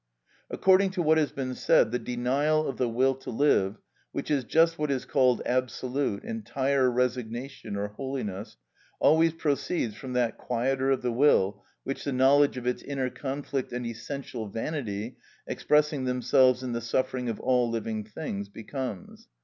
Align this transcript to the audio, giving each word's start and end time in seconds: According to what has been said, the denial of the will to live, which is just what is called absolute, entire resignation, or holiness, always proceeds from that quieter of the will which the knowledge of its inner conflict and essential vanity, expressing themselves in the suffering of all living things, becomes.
According 0.49 0.89
to 0.93 1.01
what 1.03 1.19
has 1.19 1.31
been 1.31 1.53
said, 1.53 1.91
the 1.91 1.99
denial 1.99 2.67
of 2.67 2.77
the 2.77 2.89
will 2.89 3.13
to 3.13 3.29
live, 3.29 3.77
which 4.11 4.31
is 4.31 4.43
just 4.43 4.79
what 4.79 4.89
is 4.89 5.05
called 5.05 5.43
absolute, 5.45 6.23
entire 6.23 6.89
resignation, 6.89 7.75
or 7.75 7.89
holiness, 7.89 8.57
always 8.99 9.31
proceeds 9.31 9.93
from 9.93 10.13
that 10.13 10.39
quieter 10.39 10.89
of 10.89 11.03
the 11.03 11.11
will 11.11 11.63
which 11.83 12.03
the 12.03 12.13
knowledge 12.13 12.57
of 12.57 12.65
its 12.65 12.81
inner 12.81 13.11
conflict 13.11 13.71
and 13.71 13.85
essential 13.85 14.47
vanity, 14.47 15.17
expressing 15.45 16.05
themselves 16.05 16.63
in 16.63 16.71
the 16.71 16.81
suffering 16.81 17.29
of 17.29 17.39
all 17.39 17.69
living 17.69 18.03
things, 18.03 18.49
becomes. 18.49 19.27